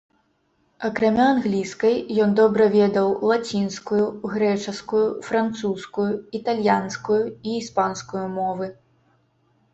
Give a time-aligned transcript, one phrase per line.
[0.87, 4.01] Акрамя англійскай, ён добра ведаў лацінскую,
[4.33, 6.09] грэчаскую, французскую,
[6.41, 8.67] італьянскую і іспанскую мовы.